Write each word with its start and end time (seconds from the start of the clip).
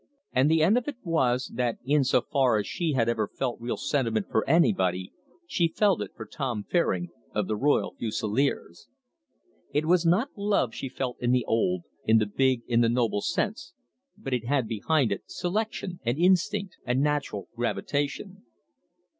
And 0.31 0.49
the 0.49 0.63
end 0.63 0.79
of 0.79 0.87
it 0.87 0.95
was, 1.03 1.51
that 1.53 1.77
in 1.85 2.03
so 2.03 2.21
far 2.21 2.57
as 2.57 2.65
she 2.65 2.93
had 2.93 3.07
ever 3.07 3.27
felt 3.27 3.61
real 3.61 3.77
sentiment 3.77 4.29
for 4.31 4.43
anybody, 4.49 5.13
she 5.45 5.67
felt 5.67 6.01
it 6.01 6.09
for 6.15 6.25
Tom 6.25 6.63
Fairing 6.63 7.09
of 7.35 7.47
the 7.47 7.55
Royal 7.55 7.93
Fusileers. 7.99 8.87
It 9.71 9.85
was 9.85 10.03
not 10.03 10.29
love 10.35 10.73
she 10.73 10.89
felt 10.89 11.17
in 11.21 11.29
the 11.31 11.45
old, 11.45 11.83
in 12.03 12.17
the 12.17 12.25
big, 12.25 12.63
in 12.65 12.81
the 12.81 12.89
noble 12.89 13.21
sense, 13.21 13.73
but 14.17 14.33
it 14.33 14.47
had 14.47 14.67
behind 14.67 15.11
it 15.11 15.25
selection 15.29 15.99
and 16.03 16.17
instinct 16.17 16.77
and 16.83 17.01
natural 17.01 17.47
gravitation. 17.55 18.43